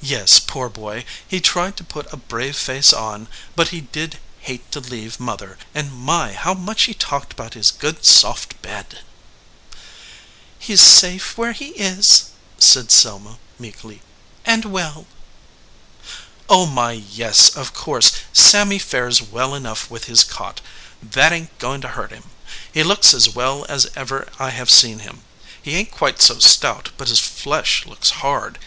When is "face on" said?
2.56-3.28